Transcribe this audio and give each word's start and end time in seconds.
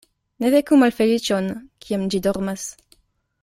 Ne 0.45 0.49
veku 0.53 0.79
malfeliĉon, 0.83 1.51
kiam 1.87 2.09
ĝi 2.15 2.23
dormas. 2.29 2.67